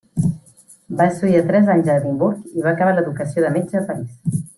Va 1.01 1.05
estudiar 1.11 1.43
tres 1.51 1.69
anys 1.73 1.91
a 1.91 1.97
Edimburg 2.01 2.57
i 2.61 2.65
va 2.65 2.71
acabar 2.75 2.95
l'educació 2.97 3.45
de 3.45 3.53
metge 3.59 3.83
a 3.83 3.85
París. 3.91 4.41